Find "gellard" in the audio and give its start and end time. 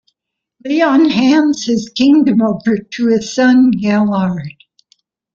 3.69-4.55